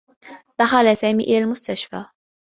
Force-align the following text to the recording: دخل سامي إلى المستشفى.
دخل 0.59 0.97
سامي 0.97 1.23
إلى 1.23 1.37
المستشفى. 1.37 2.05